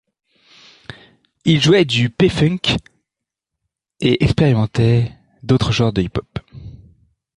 [1.45, 2.75] Ils jouaient du P-funk
[3.99, 5.11] et expérimentaient
[5.43, 6.39] d'autres genres de hip-hop.